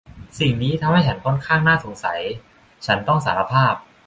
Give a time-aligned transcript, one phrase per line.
[0.39, 2.19] สิ่งนี้ทำให้ฉันค่อนข้างน่าสงสัย
[2.85, 3.73] ฉันต้องสารภาพ